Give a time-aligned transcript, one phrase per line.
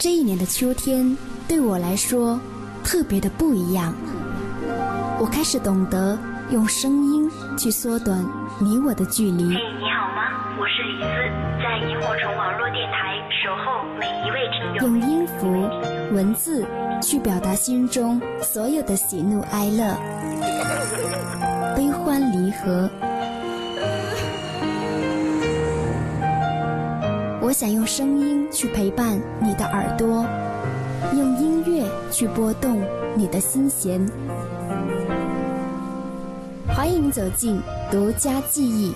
[0.00, 1.14] 这一年的秋天
[1.46, 2.40] 对我来说
[2.82, 3.94] 特别的不一样。
[5.20, 6.18] 我开始懂得
[6.48, 8.26] 用声音去缩短
[8.58, 9.44] 你我的距离。
[9.54, 10.56] 嘿，你好吗？
[10.58, 11.06] 我是李斯，
[11.62, 14.86] 在萤火虫网络电台守候每一位听友。
[14.86, 15.68] 用音符、
[16.14, 16.64] 文字
[17.02, 19.94] 去表达心中所有的喜怒哀乐、
[21.76, 22.88] 悲欢离合。
[27.50, 30.24] 我想用声音去陪伴你的耳朵，
[31.16, 32.80] 用音乐去拨动
[33.16, 34.00] 你的心弦。
[36.68, 37.60] 欢迎走进
[37.90, 38.94] 独家记忆。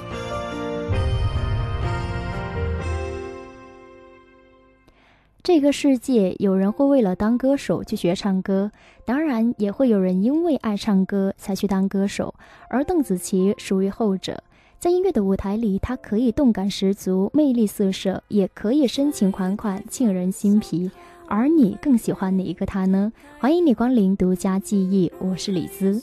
[5.43, 8.71] 这个世界，有人会为了当歌手去学唱歌，
[9.05, 12.33] 当然也会有人因为爱唱歌才去当歌手。
[12.69, 14.45] 而邓紫棋属于后者，
[14.85, 20.91] 在音乐的舞台里，他可以动感十足、魅力四射，也可以深情款款、沁人心脾。
[21.27, 23.11] 而你更喜欢哪一个他呢？
[23.39, 26.03] 欢迎你光临独家记忆，我是李姿。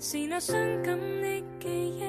[0.00, 2.02] 是那伤感的记忆，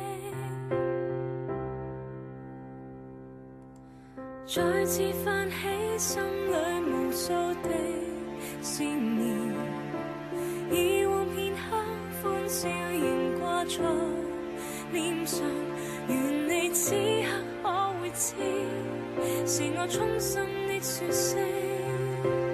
[4.48, 5.56] 再次泛起
[6.00, 6.54] 心里
[6.90, 8.09] 无数的
[8.62, 9.28] 思念。
[10.72, 11.76] 以往片刻
[12.22, 13.78] 欢笑仍挂在
[14.92, 15.42] 脸上，
[16.08, 17.28] 愿你此刻
[17.64, 17.68] 可
[18.00, 18.36] 会知，
[19.46, 22.49] 是我衷心的说声。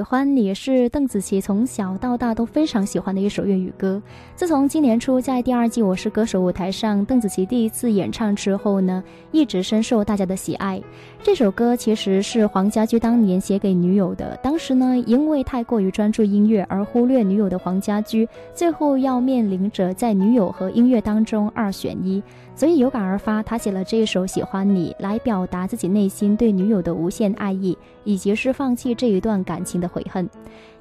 [0.00, 4.00] 喜欢你是邓紫棋从小到大都非常喜欢的一首粤语歌。
[4.34, 10.82] 自从今年初在第二季《我是歌手》舞台上，邓紫棋第一次演唱之后呢，一直深受大家的喜爱。
[11.22, 14.34] 这首歌其实是黄家驹当年写给女友的。
[14.42, 22.22] 当时呢，因为太过于专注音乐而忽略女友的黄家驹，最后要面临着在女友和音乐当中二选一。
[22.60, 27.74] 所以有感而发，他写了这一首《喜欢你》来表达自己内心对女友的无限爱意，
[28.04, 30.28] 以及是放弃这一段感情的悔恨。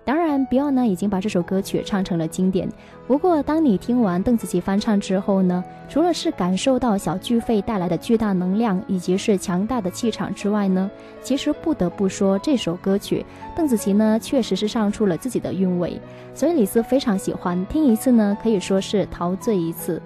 [0.03, 2.67] 当然，Beyond 呢已经把这首歌曲唱成了经典。
[3.07, 10.91] 不过，当你听完邓紫棋翻唱之后呢，除了是感受到小巨肺带来的巨大能量，以及是强大的气场之外呢，
[11.21, 13.25] 其实不得不说这首歌曲，
[13.55, 15.97] 邓紫棋呢确实是唱出了自己的韵味。
[16.33, 20.01] 所以李斯非常喜欢，听一次呢可以说是陶醉一次。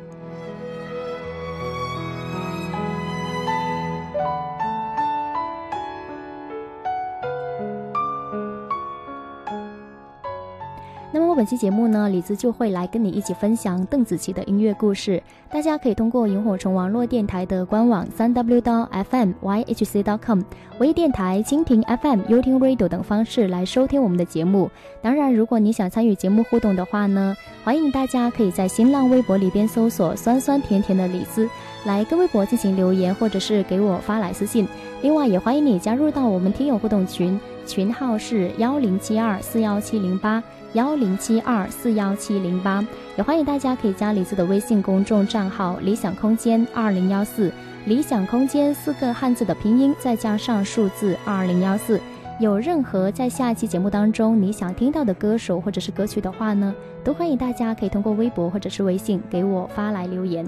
[11.43, 15.21] 本期节目呢，李子就会来跟你一起分享邓紫棋的音乐故事。
[15.51, 20.39] 大家可以通过萤火虫网络电台的官网三 w 到 fm yhc dot com、
[20.79, 24.71] 微电台、蜻蜓 FM、优听 Radio 等方式来收听我们的节目。
[25.01, 27.35] 当然，如果你想参与节目互动的话呢，
[27.65, 31.45] 欢迎大家可以在新浪微博里边搜索“酸酸甜甜的李子”，
[31.83, 34.65] 来跟微博进行留言，或者是给我发来私信。
[35.01, 37.37] 另外，也欢迎你加入到我们听友互动群，
[37.67, 40.41] 群号是幺零七二四幺七零八。
[40.73, 42.83] 幺零七二四幺七零八，
[43.15, 47.51] 也欢迎大家可以加李子的微信公众账号“理想空间二零幺四”，
[47.85, 52.01] 理想空间四个汉字的拼音再加上数字二零幺四。
[52.39, 56.73] 有任何在下期节目当中你想听到的歌手或者是歌曲的话呢，
[57.03, 60.43] 都欢迎大家可以通过微博或者是微信给我发来留言。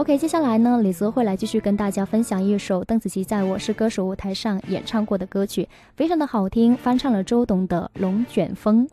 [0.00, 8.88] OK，接下来呢，李泽会来继续跟大家分享一首邓紫棋在我是歌手舞台上演唱过的歌曲，非常的好听，翻唱了周董的《龙卷风》。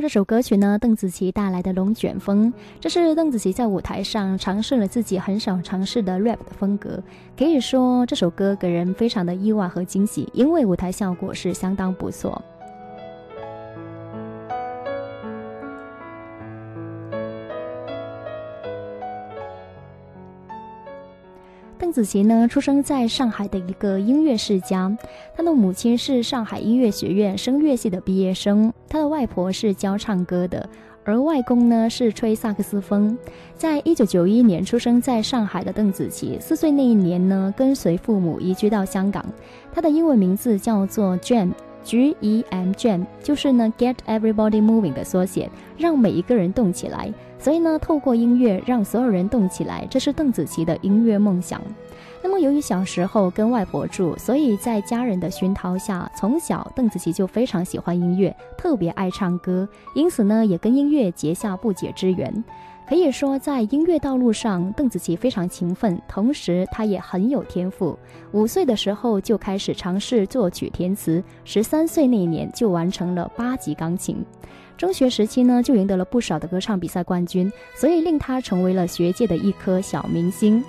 [0.00, 7.02] 这首歌曲呢，邓紫棋带来的《龙卷风》，这是邓紫棋在舞台上尝试了自己很少尝试的 rap 的风格。
[7.36, 12.40] 可以说，这首歌给人非常的意外和惊喜，因为舞台效果是相当不错。
[21.88, 24.94] 邓紫棋呢，出生在上海的一个音乐世家，
[25.34, 30.68] 她的母亲是上海音乐学院声乐系的毕业生，她的外婆是教唱歌的，
[31.02, 33.16] 而外公呢是吹萨克斯风。
[33.56, 39.24] 在一九九一年出生在上海的邓紫棋，四岁那一年呢，跟随父母移居到香港，
[39.72, 41.52] 她的英文名字叫做 Jam。
[41.84, 47.10] G E M Jam 就是呢 Get Everybody Moving 的缩写，让每一个人动起来。
[47.38, 51.60] 所以呢，透过音乐让所有人动起来，这是邓紫棋的音乐梦想。
[52.20, 62.44] 那么，由于小时候跟外婆住，所以在家人的熏陶下，从小邓紫棋就非常喜欢音乐，特别爱唱歌，因此呢，也跟音乐结下不解之缘。
[62.88, 67.98] 可以说，在音乐道路上，邓紫棋非常勤奋，同时她也很有天赋。
[68.32, 74.24] 五岁的时候就开始尝试作曲填词，十三岁那年就完成了八级钢琴。
[74.78, 80.64] 中学时期呢，就赢得了不少的歌唱比赛冠军，所以令她成为了学界的一颗小明星。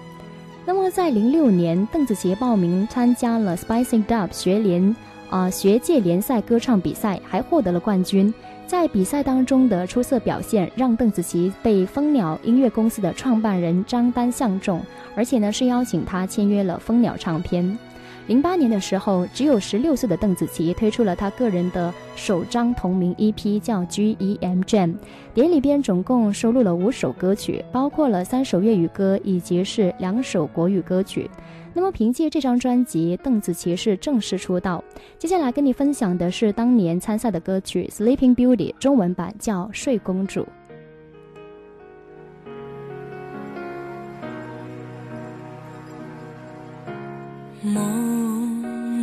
[0.65, 4.93] 那么，在零六年，邓紫棋报名参加了 Spicing Dub 学联
[5.29, 8.33] 啊、学界联赛歌唱比赛，还获得了冠军。
[8.69, 14.79] 在比赛当中的出色表现，让邓紫棋被蜂鸟音乐公司的创办人张丹相中，
[15.15, 17.75] 而且呢是邀请她签约了蜂鸟唱片。
[18.27, 24.89] 零八年的时候，只有十六岁的邓紫棋推出了她个人的首张同名 EP，叫《G E M Jam》，
[25.33, 31.27] 碟里边总共收录了五首歌曲，包括了三首粤语歌以及是两首国语歌曲。
[31.73, 34.83] 那么凭借这张专辑，邓紫棋是正式出道。
[35.17, 40.41] 接下来跟你分享的是当年参赛的歌曲《Sleeping Beauty》，中文版叫《睡公主》。
[47.61, 47.73] 夢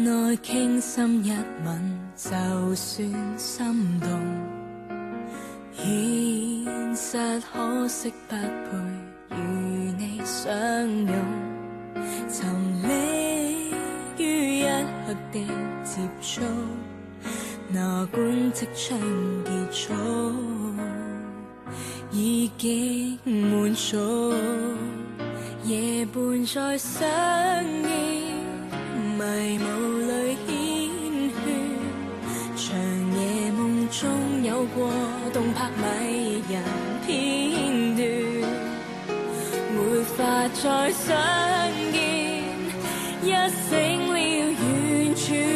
[0.03, 1.31] 內傾心一
[1.65, 4.09] 吻，就算心動。
[5.75, 5.85] 現
[6.95, 8.41] 實可惜不配
[9.37, 9.39] 与
[9.99, 10.51] 你相
[10.89, 11.15] 拥，
[12.29, 12.47] 沉
[12.83, 12.87] 溺
[14.19, 15.39] 于一刻的
[15.85, 16.41] 接触，
[17.69, 18.99] 哪管即将
[19.45, 19.93] 结束，
[22.11, 24.35] 已經滿足。
[25.65, 27.09] 夜半再相
[27.65, 28.31] 依，
[29.19, 29.65] 迷霧
[30.07, 30.49] 裏牽
[31.31, 31.37] 血，
[32.55, 32.65] 長
[33.19, 34.09] 夜梦中
[34.45, 34.93] 有过
[35.33, 35.85] 动魄迷
[40.17, 41.15] 法再相
[41.93, 42.01] 见，
[43.23, 43.25] 一
[43.69, 43.69] 醒
[44.09, 45.56] 了完全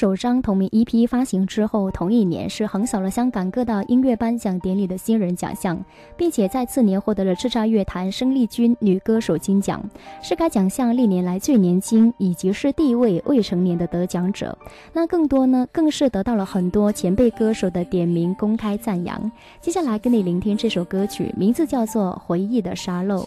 [0.00, 5.78] 首张同名 EP 发行之后，同一年是横扫了香港各大音乐颁奖典礼的新人奖项，
[6.16, 9.84] 并且在次年获得了叱咤乐坛生力军女歌手金奖，
[10.22, 14.56] 是该奖项历年来最年轻以及是第一位未成年的得奖者。
[14.94, 19.30] 那更多呢，更是得到了很多前辈歌手的点名公开赞扬。
[19.60, 23.22] 接下来跟你聆听这首歌曲，名字叫做《回忆的沙漏》。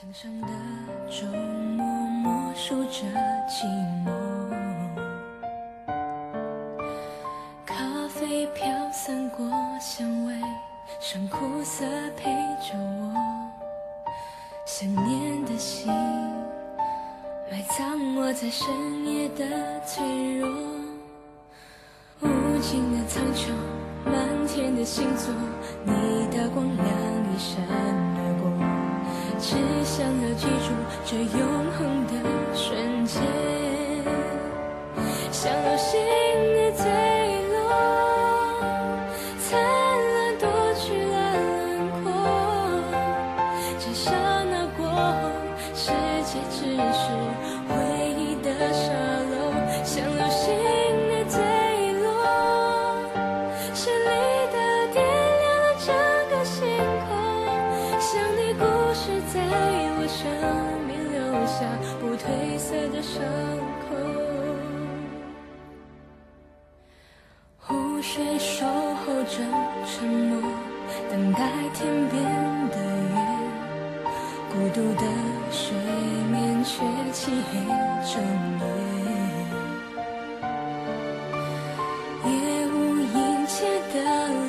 [9.06, 9.46] 散过
[9.82, 10.34] 香味，
[11.02, 11.84] 剩苦涩
[12.16, 13.14] 陪着我。
[14.66, 15.92] 想念的心，
[17.52, 18.66] 埋葬我在深
[19.06, 19.46] 夜的
[19.86, 20.48] 脆弱。
[22.22, 22.28] 无
[22.62, 23.52] 尽的苍穹，
[24.06, 25.34] 满天的星座，
[25.84, 26.88] 你的光亮
[27.28, 27.62] 一闪
[28.16, 28.50] 而过。
[29.38, 30.72] 只想要记住
[31.04, 32.14] 这永恒的
[32.56, 33.22] 瞬间，
[35.30, 35.78] 像流
[68.14, 69.38] 湖水守候着
[69.88, 70.40] 沉默，
[71.10, 72.24] 等待天边
[72.70, 72.78] 的
[73.10, 73.16] 月。
[74.52, 75.04] 孤独的
[75.50, 75.76] 睡
[76.32, 77.58] 眠却漆黑
[78.06, 78.22] 整
[78.62, 78.64] 夜。
[82.30, 82.32] 夜
[82.68, 83.98] 无垠切的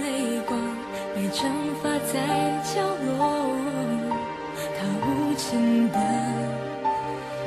[0.03, 0.05] 泪
[0.46, 0.53] 光
[1.14, 1.50] 被蒸
[1.83, 2.20] 发在
[2.64, 2.74] 角
[3.16, 3.16] 落，
[4.77, 5.98] 他无情的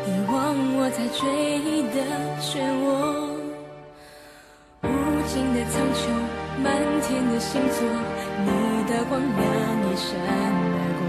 [0.07, 0.35] 遗忘
[0.77, 1.95] 我在追忆的
[2.41, 3.26] 漩涡。
[7.17, 7.81] 天的星座，
[8.45, 8.49] 你
[8.85, 9.25] 的光亮
[9.81, 11.01] 一闪而过，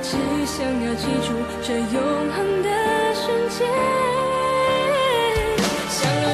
[0.00, 1.28] 只想要记住
[1.60, 2.00] 这永
[2.32, 2.68] 恒的
[3.12, 3.68] 瞬间，
[5.90, 6.24] 像流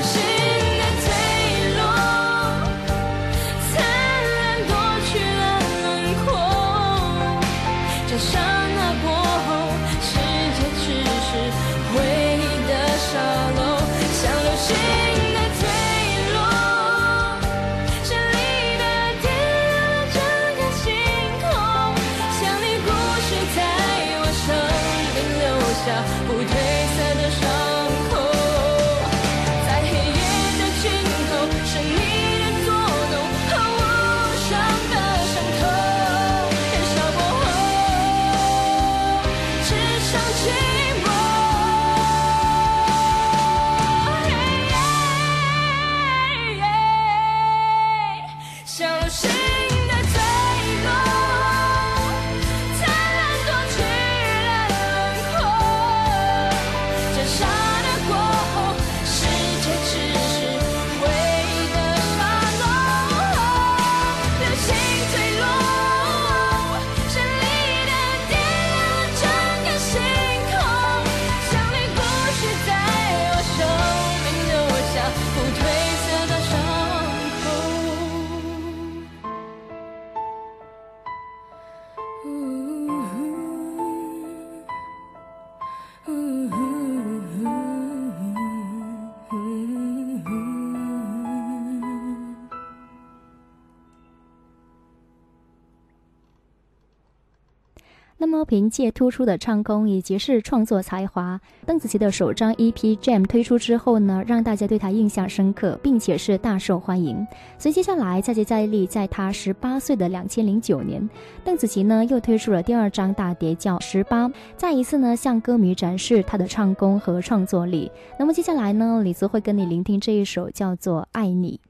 [98.45, 107.27] 凭借突出的唱功以及是创作才华，邓紫棋的首张 EP《Jam》推出之后呢，让大家对她印象深刻，并且是大受欢迎。
[107.59, 111.09] 所以接下来再接再厉，在她十八岁的两千零九年，
[111.45, 117.91] 邓紫棋呢又推出了第二张大碟叫《十八》，再一次呢向歌迷展示她的唱功和创作力。
[118.19, 121.61] 那么接下来呢，李子会跟你聆听这一首叫做《爱你》。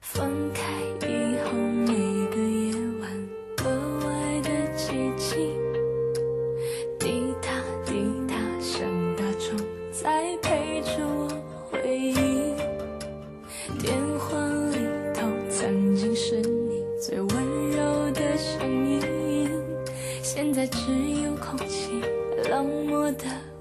[0.00, 0.62] 分开
[1.06, 1.59] 以后，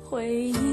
[0.09, 0.68] 回忆。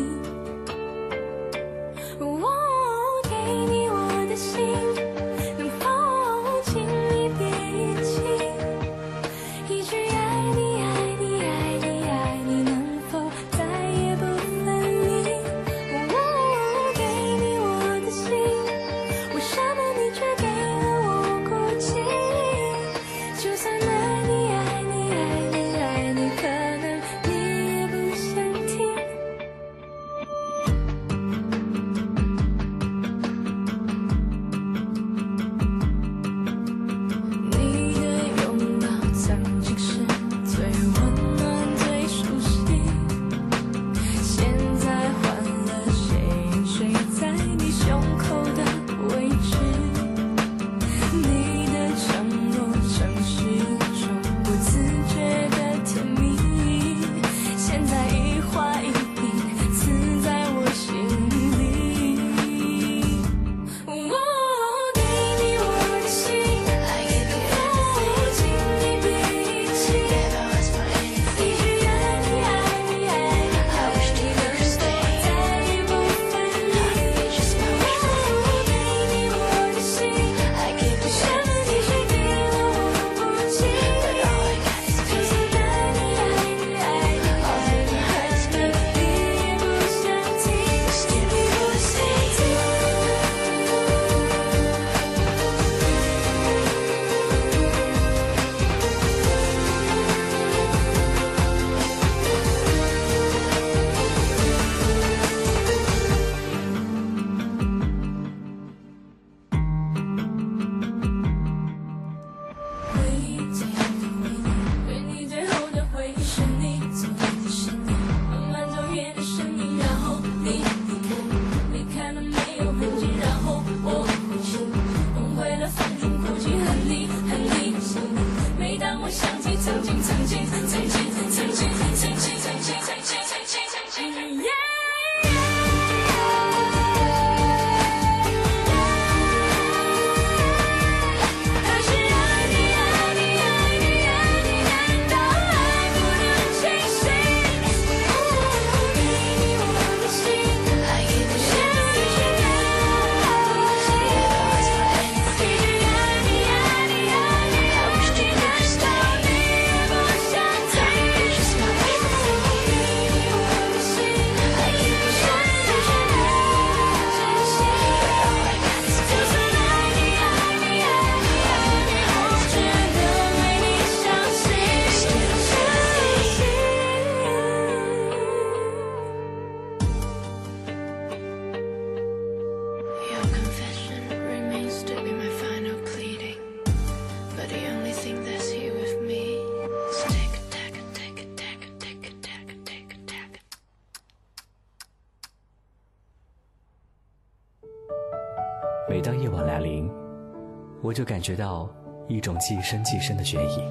[200.97, 201.69] 就感觉到
[202.09, 203.63] 一种既深既深的倦意。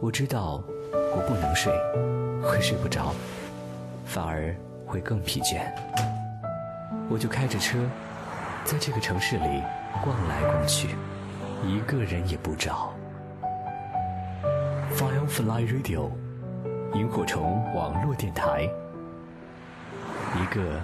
[0.00, 0.60] 我知道
[0.92, 1.72] 我不能睡，
[2.42, 3.14] 会睡不着，
[4.04, 4.52] 反而
[4.84, 5.60] 会更疲倦。
[7.08, 7.78] 我就开着车，
[8.64, 9.62] 在这个城市里
[10.02, 10.88] 逛来逛去，
[11.64, 12.92] 一个人也不找。
[14.96, 16.10] Firefly Radio，
[16.94, 18.68] 萤火虫网络电台，
[20.34, 20.80] 一个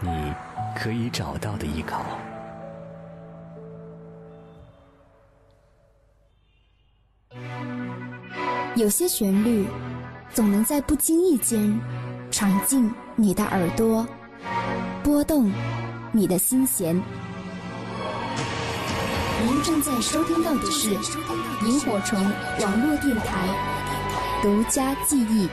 [0.00, 0.34] 你
[0.74, 2.02] 可以找到的依靠。
[8.76, 9.66] 有些旋律，
[10.34, 11.80] 总能在不经意间
[12.30, 14.06] 闯进你的耳朵，
[15.02, 15.50] 拨动
[16.12, 16.94] 你的心弦。
[19.46, 20.90] 您正在收听到的是
[21.64, 22.22] 萤火虫
[22.60, 23.48] 网络电台。
[24.42, 25.48] 独家记忆。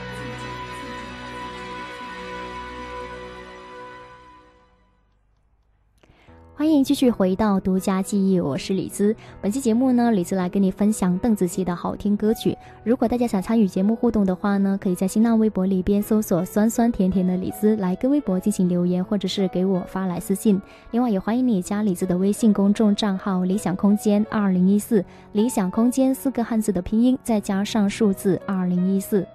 [6.84, 9.16] 继续回到独家记忆，我是李兹。
[9.40, 12.54] 本期节目呢，李兹来跟你分享邓紫棋的好听歌曲。
[12.84, 20.60] 如果大家想参与节目互动的话呢，可以在新浪微博里边搜索“酸酸甜甜的李兹”来跟微博进行留言，或者是给我发来私信。
[20.90, 29.26] 另外，也欢迎你加李兹的微信公众账号“理想空间二零一四”，理想空间四个汉字的拼音再加上数字二零一四。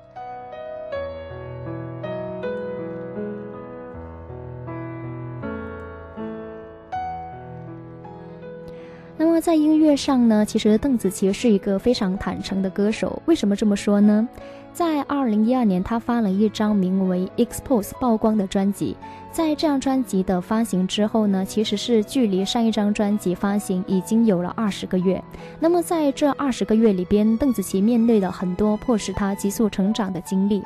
[9.39, 13.21] 在音乐上呢，其实邓紫棋是一个非常坦诚的歌手。
[13.25, 14.27] 为什么这么说呢？
[14.71, 18.95] 在二零一二年，她发了一张名为《Expose》曝光的专辑。
[19.31, 25.21] 在这张专辑的发行之后呢，其实是距离上一张专辑发行已经有了二十个月。
[25.59, 30.63] 那么在这二十个月里边，邓紫棋面对了很多迫使她急速成长的经历。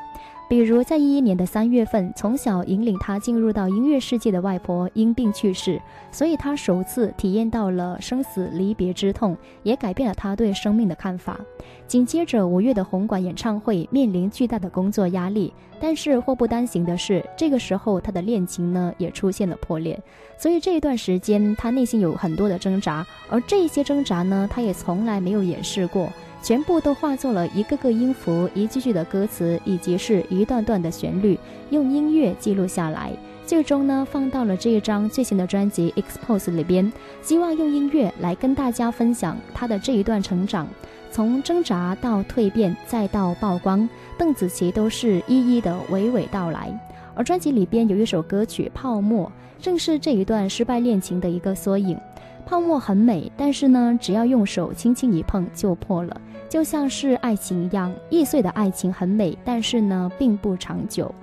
[0.54, 11.40] 比如，在一一年的三月份，从小引领他进入到音乐世界的外婆因病去世，所以他首次体验到了生死离别之痛，也改变了他对生命的看法。
[11.88, 20.00] 紧接着，五月的红馆演唱会面临巨大的工作压力，但是祸不单行的是，这个时候他的恋情呢也出现了破裂，
[20.38, 26.08] 所以这一段时间他内心有很多的挣扎，而这些挣扎呢，他也从来没有掩饰过。
[26.44, 33.14] 全部都化作了一个个音符、一句句的歌词，以及是一段段的旋律，用音乐记录下来，
[33.46, 40.68] 最终呢放到了这一张最新的专辑《Expose》里边，希望用音乐来跟大家分享他的这一段成长，
[41.10, 46.78] 从挣扎到蜕变，再到曝光，邓紫棋都是一一的娓娓道来。
[47.16, 49.28] 而专辑里边有一首歌曲《泡沫》，
[49.64, 51.98] 正是这一段失败恋情的一个缩影。
[52.46, 56.22] 泡沫很美，但是呢，只要用手轻轻一碰就破了。
[56.50, 61.14] 就像是爱情一样，易碎的爱情很美，但是呢，并不长久。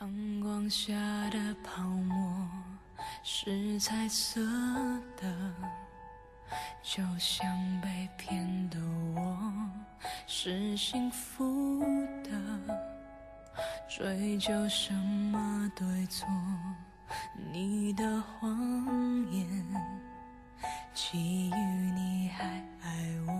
[0.00, 0.92] 阳光下
[1.30, 2.48] 的泡沫
[3.22, 4.40] 是彩色
[5.20, 5.32] 的，
[6.82, 7.46] 就像
[7.80, 8.78] 被骗的
[9.14, 9.38] 我
[10.26, 11.80] 是幸福
[12.24, 12.30] 的。
[13.88, 16.26] 追究什么对错？
[17.52, 18.56] 你的谎
[19.30, 19.46] 言。
[20.92, 22.44] 基于你还
[22.82, 22.88] 爱
[23.26, 23.32] 我，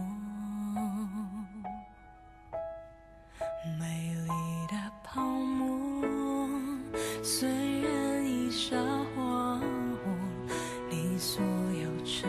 [3.78, 4.30] 美丽
[4.68, 6.48] 的泡沫，
[7.22, 7.48] 虽
[7.83, 8.76] 然已沙
[9.14, 10.04] 化我，
[10.88, 12.28] 你所有承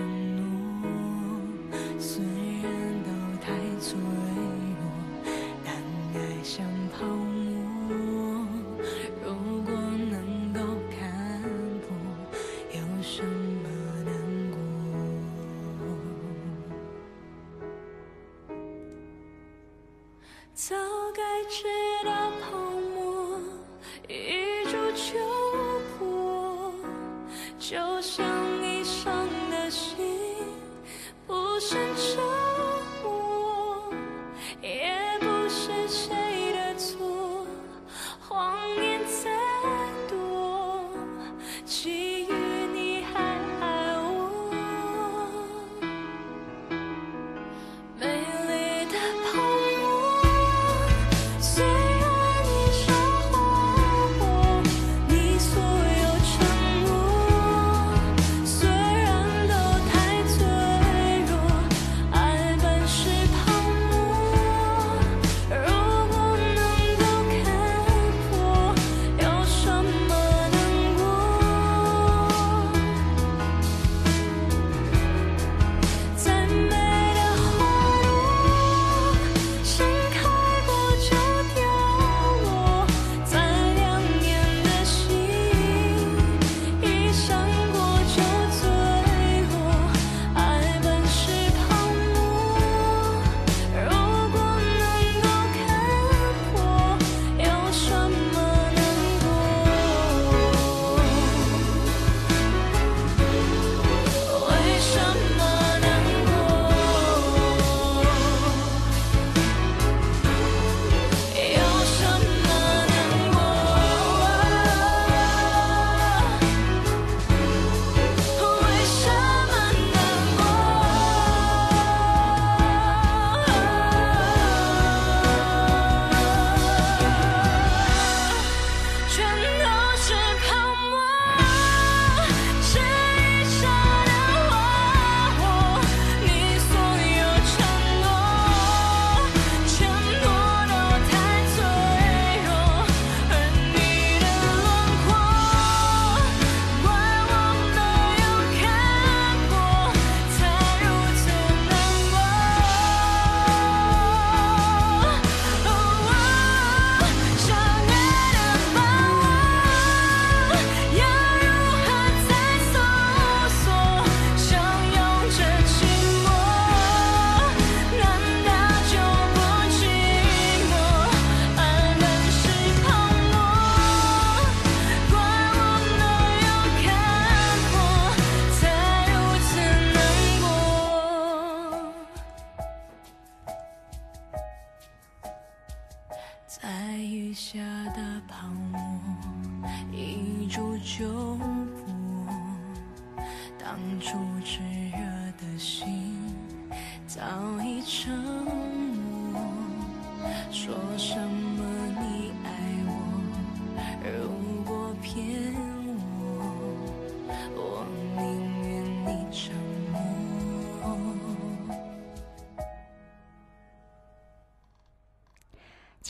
[20.70, 20.76] 早
[21.16, 21.64] 该知
[22.06, 22.56] 道泡
[22.94, 23.42] 沫
[24.08, 25.18] 一触就
[25.98, 26.72] 破，
[27.58, 28.41] 就像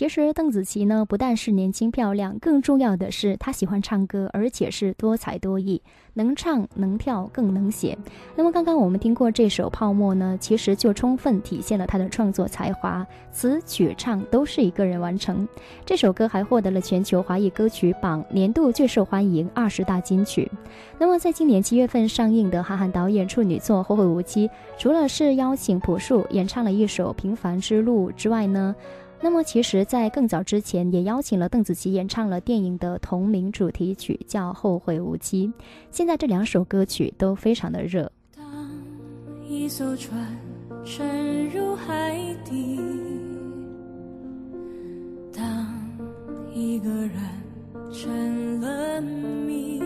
[0.01, 5.79] 其实邓紫棋呢，不但是年轻漂亮，更重要的是她喜欢唱歌，而且是多才多艺，
[6.15, 7.95] 能唱能跳更能写。
[8.35, 15.47] 那么刚刚我们听过这首《泡沫》呢，其实就充分体现了她的创作才华，词曲唱都是一个人完成。
[15.85, 20.51] 这首歌还获得了全球华语歌曲榜年度最受欢迎二十大金曲。
[20.97, 24.47] 那么在今年七月份上映的韩寒导演处女作《后会无期》，
[24.79, 28.75] 除了是邀请朴树演唱了一首《平凡之路》之外呢？
[29.23, 35.47] 那么，其实，在更早之前，也邀请了邓紫棋演唱了电影的同名主题曲，叫《后会无期》。
[35.91, 38.11] 现在这两首歌曲都非常的热。
[38.35, 38.43] 当
[39.47, 40.19] 一艘船
[40.83, 42.79] 沉入海底，
[45.31, 45.67] 当
[46.51, 47.11] 一个人
[47.93, 49.79] 成了谜，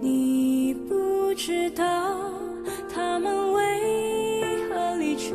[0.00, 1.84] 你不知道
[2.88, 5.34] 他们为何离去，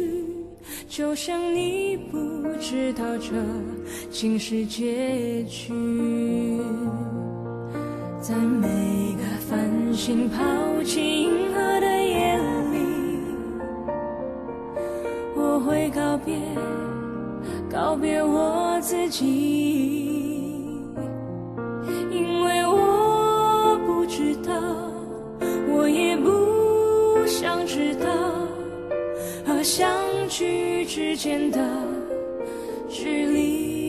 [0.91, 2.17] 就像你不
[2.59, 3.31] 知道这
[4.09, 5.71] 竟是结局。
[8.19, 8.67] 在每
[9.15, 10.37] 个繁星抛
[10.83, 12.37] 弃银河的夜
[12.73, 12.77] 里，
[15.33, 16.37] 我会告别，
[17.71, 19.25] 告别我自己，
[22.11, 24.51] 因为我不知道，
[25.73, 28.09] 我也不想知道，
[29.63, 31.59] 相聚之间的
[32.89, 33.80] 距离。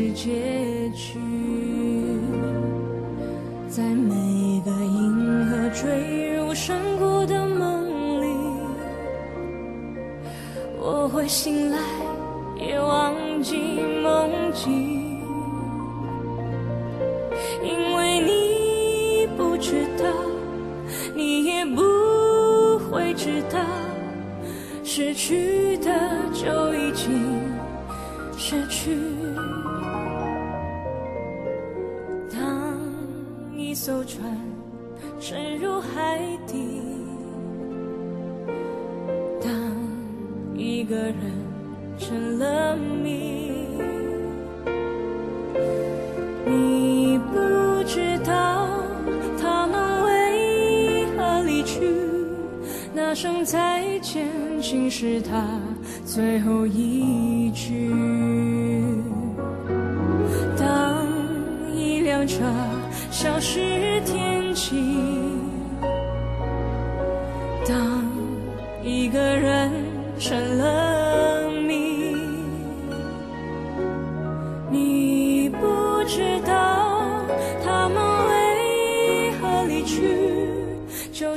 [0.00, 0.59] 世界。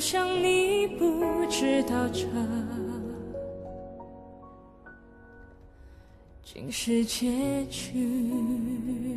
[0.03, 2.27] 就像你不知道这
[6.43, 9.12] 竟是结局。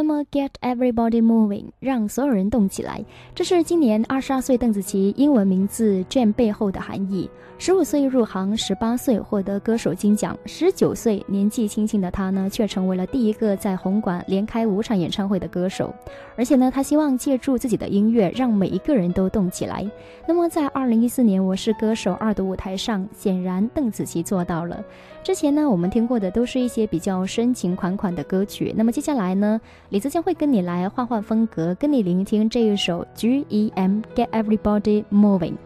[0.00, 7.28] 那么，Get everybody moving，让所有人动起来，这是今年二十二岁邓紫棋英文名字卷背后的含义。
[7.60, 15.94] 十五岁入行，十八岁获得歌手金奖，十九岁年纪轻轻的他呢，却成为了第一个在红馆连开五场演唱会的歌手。
[16.38, 19.86] 而且呢，他希望借助自己的音乐，让每一个人都动起来。
[20.26, 24.82] 那么，在二零一四年《我是歌手二》的舞台上，显然邓紫棋做到了。
[25.22, 28.72] 之前呢，我们听过的都是一些比较深情款款的歌曲。
[28.74, 35.56] 那么接下来呢，李子将会跟你来换换风格，跟你聆听这一首 G E M Get Everybody Moving。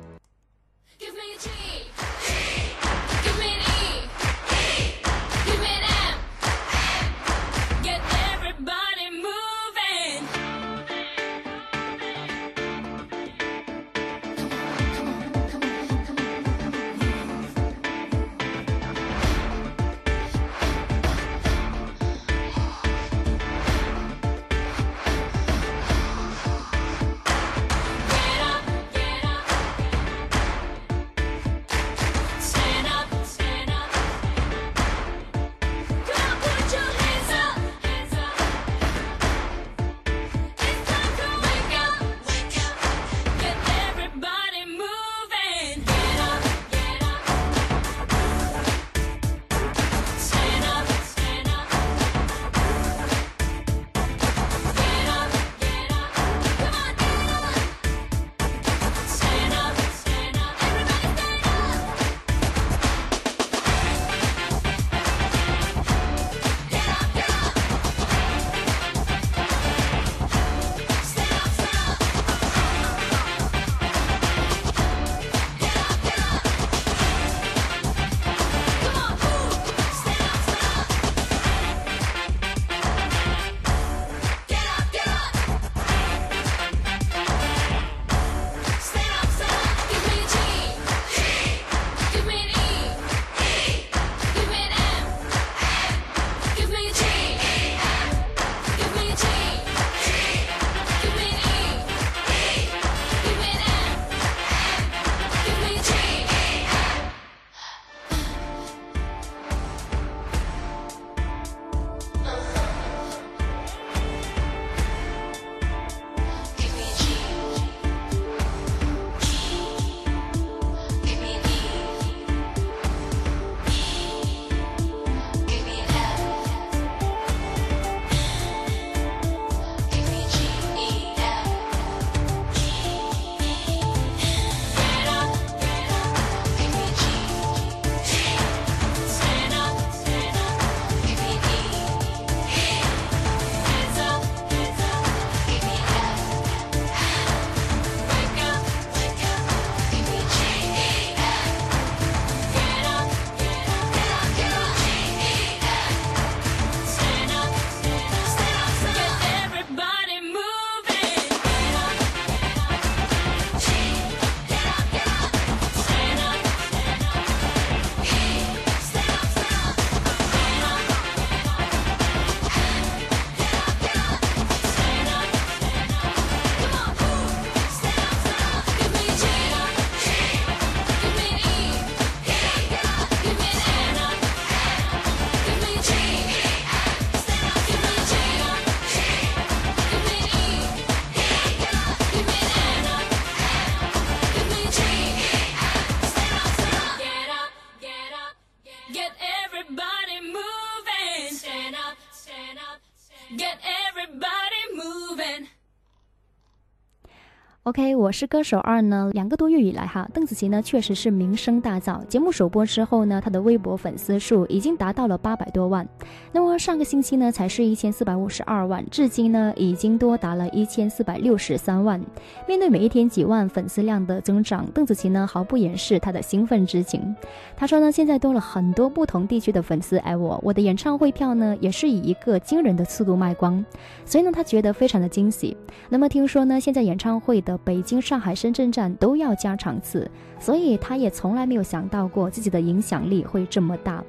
[207.76, 212.06] OK，我是歌手二呢，两个多月以来哈，邓紫棋呢确实是名声大噪。
[212.06, 215.84] 节目首播之后呢，她的微博粉丝数已经达到了八百多万。
[216.30, 222.00] 那么上个星期呢，才是一千四百五十二万，至今呢已经多达了一千四百六十三万。
[222.46, 227.16] 面对每一天几万粉丝量的增长，邓紫棋呢毫不掩饰她的兴奋之情。
[227.56, 233.64] 她说呢，现在多了很多不同地区的粉丝爱我，我的演唱会票呢也是以一个惊人的速度卖光，
[234.04, 235.56] 所以呢，她觉得非常的惊喜。
[235.88, 244.04] 那么听说呢，现在演唱会的北京、上海、深圳站都要加场次，所以他也从来没有想到过自己的影响力会这么大。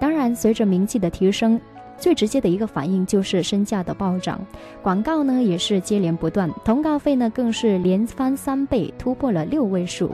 [0.00, 1.60] 当然，随着名气的提升，
[1.96, 4.40] 最直接的一个反应就是身价的暴涨，
[4.82, 10.10] 广告呢也是接连不断，通告费呢更是连翻三倍，突破了六位数。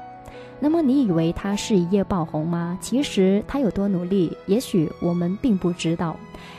[0.63, 2.79] 那么你以为他是一夜爆红吗？
[2.83, 6.15] 其实他有多努力，也许我们并不知道。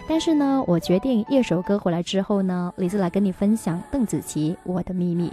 [0.07, 5.29] 但是呢，我决定一首歌回来之后呢，李子来跟你分享邓紫棋《我的秘密》。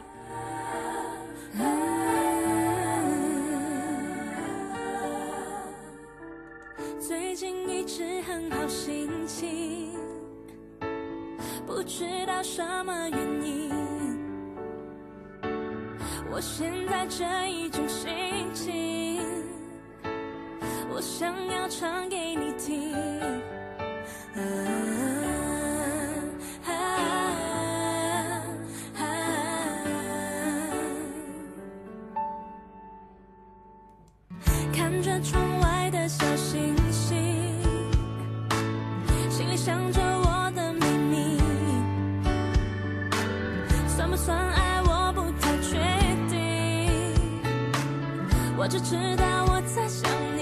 [12.43, 13.70] 什么原因？
[16.30, 18.09] 我现在这一种心
[18.55, 19.20] 情
[20.91, 22.95] 我想要唱给你听。
[34.72, 36.74] 看着窗外的小星
[48.69, 50.38] 只知道我在想你。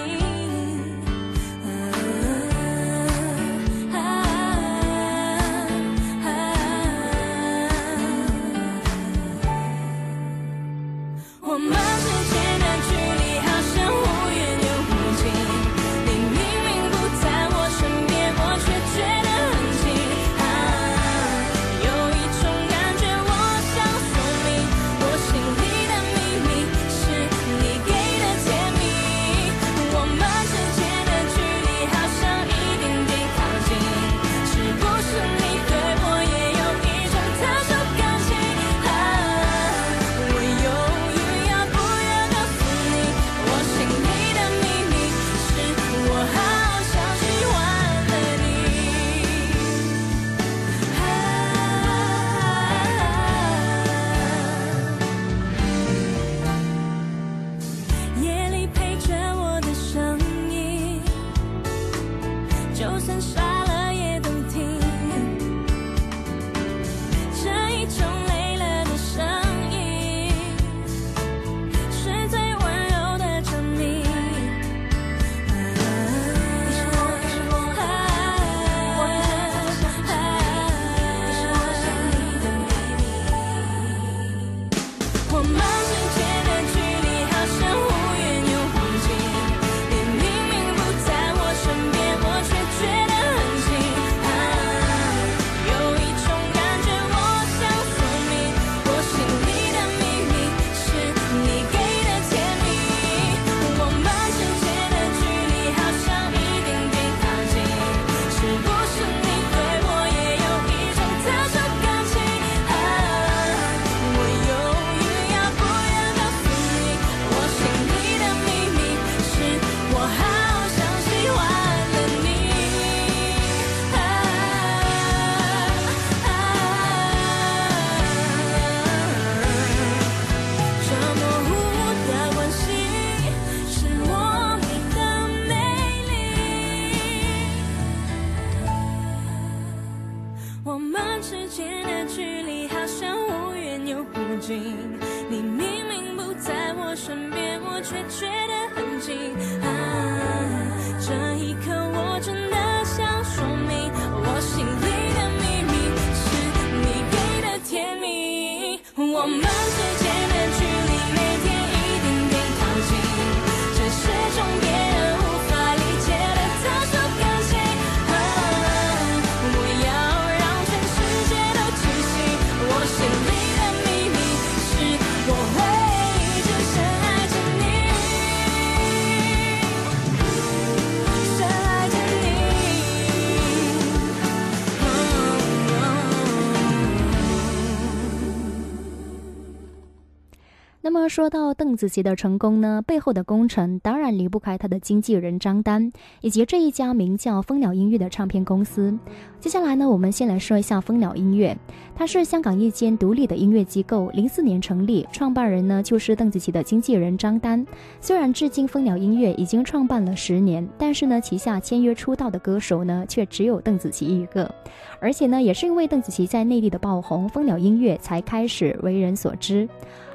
[191.17, 195.91] 说到邓紫棋的成功呢背后的功臣当然离不开她的经纪人张丹
[196.21, 198.95] 以及这一家名叫蜂鸟音乐的唱片公司。
[199.41, 201.57] 接下来呢我们先来说一下蜂鸟音乐。
[201.95, 207.67] 它是香港一间独立的音乐机构零四年成立创办人呢就是邓紫棋的经纪人张丹。
[207.99, 214.55] 虽然至今蜂鸟音乐已经创办了十年但是呢旗下签约出道的歌手呢却只有邓紫棋一个。
[215.01, 219.67] 而且呢也是因为邓紫棋在内地的爆红蜂鸟音乐才开始为人所知。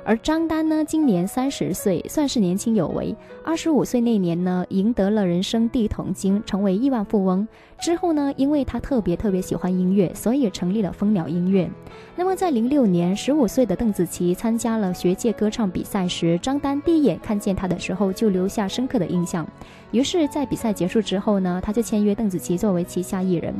[0.03, 3.15] 而张丹呢，今年三十岁，算是年轻有为。
[3.43, 7.47] 二十五岁那年呢，赢得了人生第一桶金，成为亿万富翁。
[7.79, 11.69] 之后呢，因为他特别特别喜欢音乐，所以成立了蜂鸟音乐。
[12.15, 19.47] 那么在零六年，十五岁的邓紫棋参加了学界歌唱比赛时，张丹第一眼看见她的时候就留下深刻的印象。
[19.91, 23.53] 于是，在比赛结束之后呢，他就签约邓紫棋作为旗下艺人。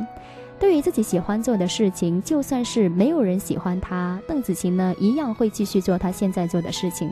[0.62, 7.10] 对于自己喜欢做的事情，就算是没有人喜欢他，邓紫棋呢一样会继续做他现在做的事情。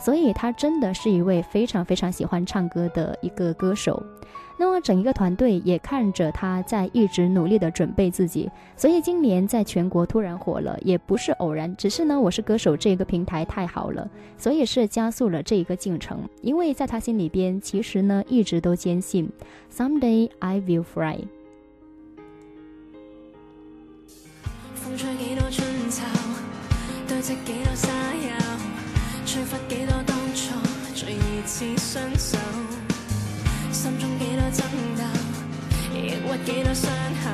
[0.00, 4.02] 所以，他真的是一位非常非常喜欢唱歌的一个歌手。
[4.56, 8.50] 那么，整一个团队也看着他在一直努力的准备自己。
[8.76, 16.18] 所以，今年在全国突然火了，也不是偶然，只是呢，我是歌手这个平台太好了，所以是加速了这一个进程。
[16.42, 19.30] 因为在他心里边，其实呢一直都坚信
[19.72, 21.20] ，someday I will fly。
[24.96, 26.02] 吹几多春秋，
[27.06, 27.88] 堆积几多沙
[28.20, 28.26] 丘，
[29.26, 30.54] 吹拂几多当初
[30.94, 32.38] 最疑似双手，
[33.70, 34.64] 心中几多争
[34.96, 35.02] 斗，
[35.94, 36.90] 抑郁几多伤
[37.22, 37.30] 口，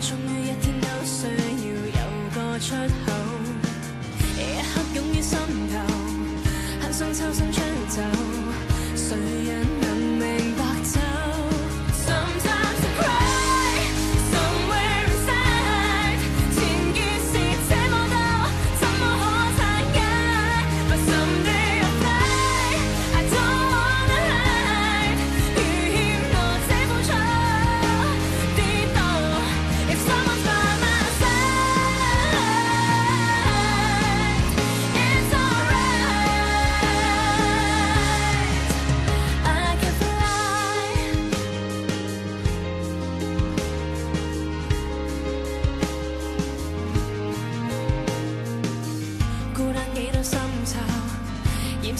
[0.00, 2.02] 终于一天都需要有
[2.34, 3.12] 个出口，
[4.38, 4.40] 一
[4.72, 5.38] 刻涌于心
[5.72, 5.74] 头，
[6.80, 8.00] 很想抽身出走，
[8.96, 9.81] 谁人？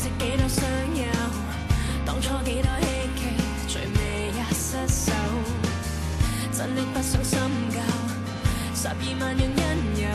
[0.03, 0.65] 值几多伤
[0.97, 1.05] 友，
[2.05, 3.21] 当初几多希冀，
[3.69, 5.13] 最尾也失手。
[6.51, 7.39] 真的不想深
[7.71, 7.79] 究，
[8.75, 10.09] 十二万人因由，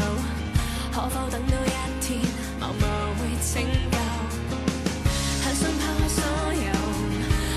[0.91, 2.19] 可否等到一天，
[2.59, 2.83] 某某
[3.15, 3.97] 会拯救？
[5.45, 6.21] 很想抛开所
[6.53, 6.69] 有，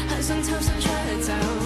[0.08, 0.86] 很想抽身出
[1.26, 1.59] 走。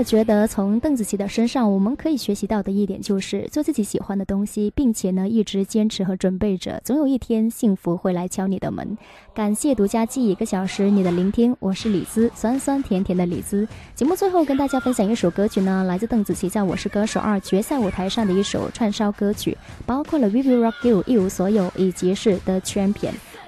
[0.00, 8.96] 我觉得，从邓紫棋的身上，我们可以学习到的一点就是做自己喜欢的东西，并且呢一直坚持和准备着，总有一天幸福会来敲你的门。
[9.34, 13.68] 感谢独家记一个小时你的聆听，我是李子，酸酸甜甜的李子。
[13.94, 22.94] 节目最后跟大家分享一首歌曲呢，来自邓紫棋在《我是歌手二》决赛舞台上的一首串烧歌曲，包括了《We Will Rock You》一无所有，以及是《The Champion》。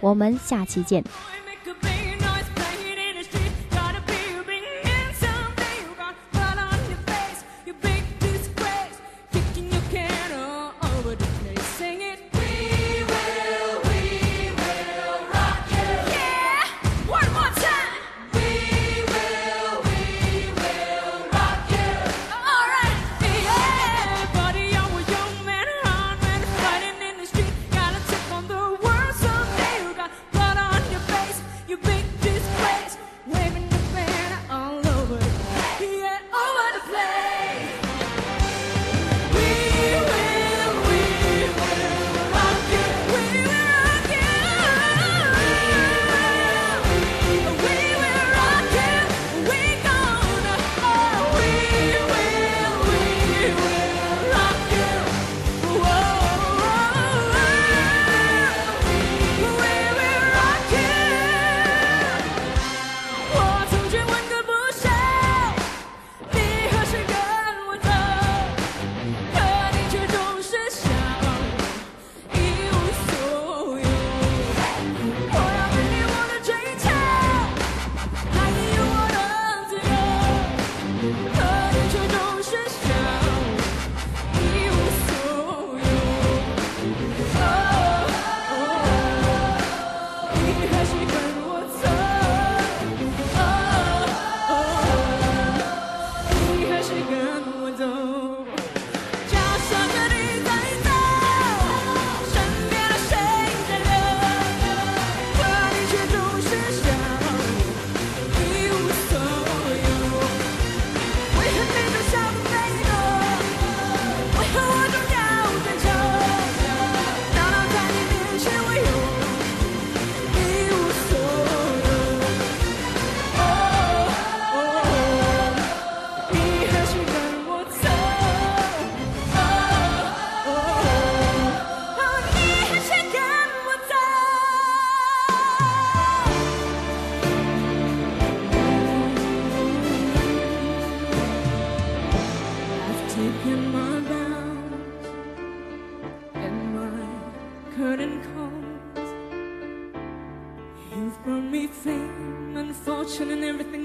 [0.03, 1.03] 我们下期见。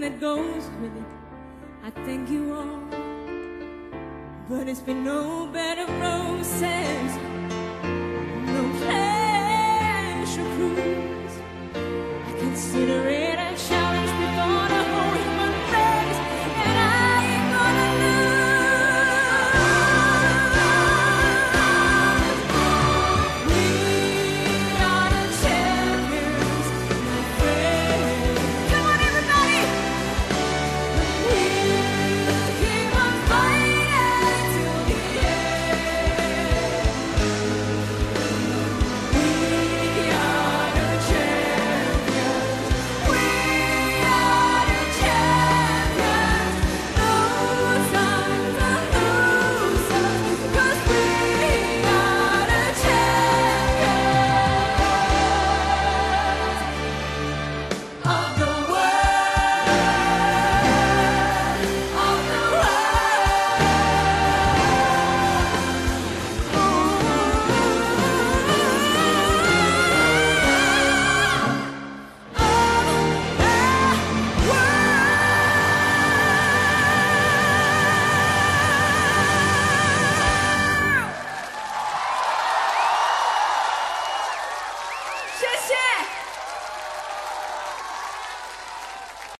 [0.10, 1.10] that goes with it.
[1.84, 2.80] I thank you all.
[4.47, 7.12] But it's been no bed of roses,
[8.55, 11.36] no pleasure cruise.
[11.76, 13.26] I consider it.